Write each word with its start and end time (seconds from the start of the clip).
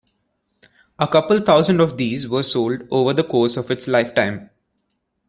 A 0.97 1.05
couple 1.07 1.41
thousand 1.41 1.79
of 1.79 1.95
these 1.95 2.27
were 2.27 2.41
sold 2.41 2.87
over 2.89 3.13
the 3.13 3.23
course 3.23 3.55
of 3.55 3.69
its 3.69 3.87
lifetime. 3.87 4.49